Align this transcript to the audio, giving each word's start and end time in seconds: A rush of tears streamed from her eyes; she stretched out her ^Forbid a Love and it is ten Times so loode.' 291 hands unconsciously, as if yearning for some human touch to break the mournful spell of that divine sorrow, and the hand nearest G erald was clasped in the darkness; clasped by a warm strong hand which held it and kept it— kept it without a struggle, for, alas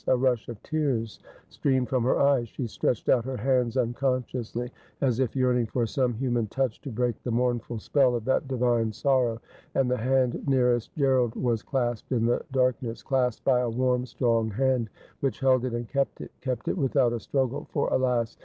A 0.07 0.17
rush 0.17 0.49
of 0.49 0.59
tears 0.63 1.19
streamed 1.49 1.89
from 1.89 2.03
her 2.05 2.17
eyes; 2.17 2.49
she 2.49 2.65
stretched 2.65 3.07
out 3.07 3.23
her 3.23 3.33
^Forbid 3.33 3.35
a 3.35 3.37
Love 3.37 3.37
and 3.37 3.67
it 3.67 3.69
is 3.69 3.73
ten 3.75 3.83
Times 3.93 3.99
so 4.01 4.09
loode.' 4.09 4.71
291 4.73 4.73
hands 4.73 4.77
unconsciously, 4.97 5.01
as 5.01 5.19
if 5.19 5.35
yearning 5.35 5.65
for 5.67 5.85
some 5.85 6.13
human 6.15 6.47
touch 6.47 6.81
to 6.81 6.89
break 6.89 7.21
the 7.21 7.29
mournful 7.29 7.77
spell 7.77 8.15
of 8.15 8.25
that 8.25 8.47
divine 8.47 8.91
sorrow, 8.91 9.39
and 9.75 9.91
the 9.91 9.97
hand 9.97 10.43
nearest 10.47 10.95
G 10.95 11.03
erald 11.03 11.35
was 11.35 11.61
clasped 11.61 12.11
in 12.11 12.25
the 12.25 12.41
darkness; 12.51 13.03
clasped 13.03 13.45
by 13.45 13.59
a 13.59 13.69
warm 13.69 14.07
strong 14.07 14.49
hand 14.49 14.89
which 15.19 15.39
held 15.39 15.65
it 15.65 15.73
and 15.75 15.87
kept 15.87 16.19
it— 16.19 16.31
kept 16.41 16.67
it 16.67 16.79
without 16.79 17.13
a 17.13 17.19
struggle, 17.19 17.67
for, 17.71 17.87
alas 17.93 18.35